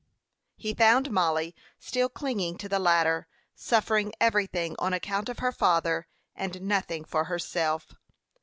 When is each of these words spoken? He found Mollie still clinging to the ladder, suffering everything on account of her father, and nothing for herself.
He 0.55 0.73
found 0.73 1.11
Mollie 1.11 1.55
still 1.77 2.09
clinging 2.09 2.57
to 2.57 2.67
the 2.67 2.79
ladder, 2.79 3.27
suffering 3.53 4.13
everything 4.19 4.75
on 4.79 4.93
account 4.93 5.29
of 5.29 5.37
her 5.37 5.51
father, 5.51 6.07
and 6.35 6.59
nothing 6.63 7.05
for 7.05 7.25
herself. 7.25 7.93